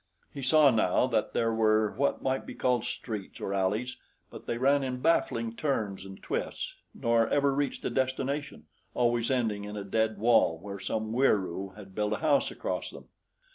[0.33, 3.97] He saw now that there were what might be called streets or alleys,
[4.31, 9.63] but they ran in baffling turns and twists, nor ever reached a destination, always ending
[9.63, 13.09] in a dead wall where some Wieroo had built a house across them.